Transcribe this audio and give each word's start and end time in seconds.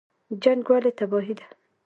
جنګ 0.43 0.63
ولې 0.71 0.91
تباهي 0.97 1.33
ده؟ 1.39 1.47